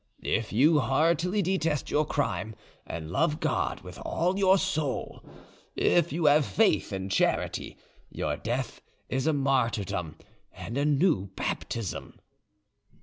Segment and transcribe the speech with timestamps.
[0.23, 2.55] If you heartily detest your crime
[2.87, 5.23] and love God with all your soul,
[5.75, 7.77] if you have faith and charity,
[8.09, 10.17] your death is a martyrdom
[10.53, 12.19] and a new baptism."